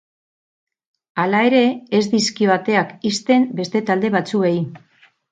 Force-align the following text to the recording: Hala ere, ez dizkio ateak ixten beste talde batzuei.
Hala 1.23 1.41
ere, 1.49 1.59
ez 1.97 2.07
dizkio 2.13 2.53
ateak 2.55 2.95
ixten 3.09 3.45
beste 3.59 3.83
talde 3.91 4.11
batzuei. 4.17 4.53